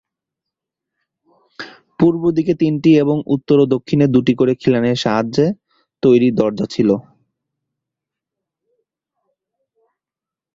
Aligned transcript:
পূর্বদিকে 1.99 2.53
তিনটি 2.61 2.91
এবং 3.03 3.17
উত্তর 3.35 3.57
ও 3.59 3.65
দক্ষিণে 3.73 4.05
দুটি 4.15 4.33
করে 4.39 4.53
খিলানের 4.61 4.97
সাহায্যে 5.03 5.45
তৈরি 6.03 6.27
দরজা 6.39 6.65
ছিলো। 6.73 6.95